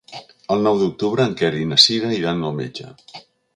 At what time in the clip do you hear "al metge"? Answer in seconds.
2.49-2.91